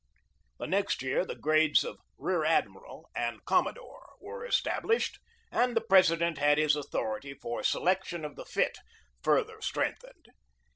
The 0.57 0.65
next 0.65 1.03
year 1.03 1.23
the 1.23 1.35
grades 1.35 1.83
of 1.83 1.99
rear 2.17 2.43
admiral 2.43 3.11
and 3.15 3.45
commodore 3.45 4.15
were 4.19 4.43
established 4.43 5.19
and 5.51 5.77
the 5.77 5.81
President 5.87 6.39
had 6.39 6.57
his 6.57 6.75
authority 6.75 7.35
for 7.35 7.61
selection 7.61 8.25
of 8.25 8.35
the 8.35 8.45
fit 8.45 8.79
further 9.21 9.61
strength 9.61 10.01
ened. 10.03 10.29